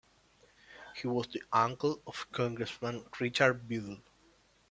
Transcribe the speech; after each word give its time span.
He 0.95 1.05
was 1.07 1.27
the 1.27 1.43
uncle 1.53 2.01
of 2.07 2.31
Congressman 2.31 3.05
Richard 3.19 3.67
Biddle. 3.67 3.99